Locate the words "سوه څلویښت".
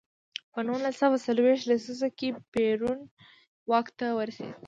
1.01-1.65